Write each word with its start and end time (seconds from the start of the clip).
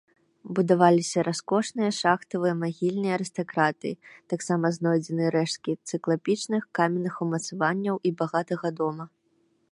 Будаваліся 0.57 1.19
раскошныя 1.27 1.89
шахтавыя 1.97 2.53
магільні 2.63 3.09
арыстакратыі, 3.17 3.99
таксама 4.33 4.71
знойдзены 4.77 5.25
рэшткі 5.35 5.71
цыклапічных 5.93 6.63
каменных 6.79 7.15
умацаванняў 7.27 7.95
і 8.11 8.13
багатага 8.23 8.67
дома. 8.81 9.05